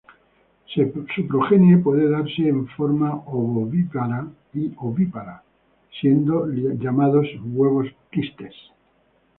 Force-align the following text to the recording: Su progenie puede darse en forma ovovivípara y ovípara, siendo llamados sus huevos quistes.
Su 0.65 0.81
progenie 1.29 1.77
puede 1.77 2.09
darse 2.09 2.47
en 2.49 2.65
forma 2.69 3.13
ovovivípara 3.27 4.27
y 4.55 4.73
ovípara, 4.77 5.43
siendo 5.91 6.47
llamados 6.49 7.27
sus 7.29 7.41
huevos 7.45 7.85
quistes. 8.11 8.55